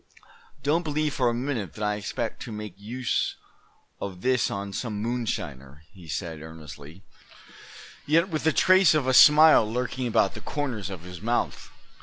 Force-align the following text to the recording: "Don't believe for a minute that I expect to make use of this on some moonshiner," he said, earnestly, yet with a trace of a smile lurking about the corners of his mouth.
"Don't 0.63 0.81
believe 0.81 1.13
for 1.13 1.29
a 1.29 1.33
minute 1.35 1.73
that 1.73 1.83
I 1.83 1.93
expect 1.93 2.41
to 2.41 2.51
make 2.51 2.73
use 2.75 3.35
of 3.99 4.21
this 4.21 4.49
on 4.49 4.73
some 4.73 4.99
moonshiner," 4.99 5.83
he 5.93 6.07
said, 6.07 6.41
earnestly, 6.41 7.03
yet 8.07 8.29
with 8.29 8.47
a 8.47 8.51
trace 8.51 8.95
of 8.95 9.05
a 9.05 9.13
smile 9.13 9.71
lurking 9.71 10.07
about 10.07 10.33
the 10.33 10.41
corners 10.41 10.89
of 10.89 11.01
his 11.03 11.21
mouth. 11.21 11.69